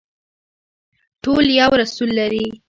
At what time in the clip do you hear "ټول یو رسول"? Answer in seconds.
1.23-2.09